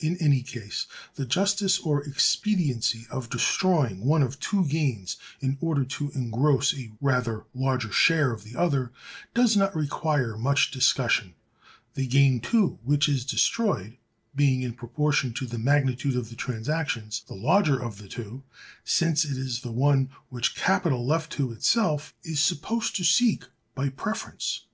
[0.00, 0.86] In any case,
[1.16, 6.92] the justice or expediency of destroying one of two gains, in order to engross a
[7.02, 8.92] rather larger share of the other,
[9.34, 11.34] does not require much discussion;
[11.92, 13.98] the gain, too, which is destroyed,
[14.34, 18.44] being, in proportion to the magnitude of the transactions, the larger of the two,
[18.84, 23.44] since it is the one which capital, left to itself, is supposed to seek
[23.74, 24.64] by preference.